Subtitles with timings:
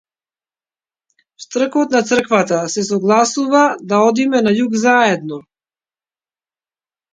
[1.45, 3.63] Штркот на црквата се согласува
[3.93, 5.41] да одиме на југот заедно.